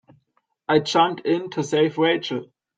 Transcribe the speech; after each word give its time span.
I 0.67 0.79
jumped 0.79 1.27
in 1.27 1.51
to 1.51 1.63
save 1.63 1.99
Rachel. 1.99 2.51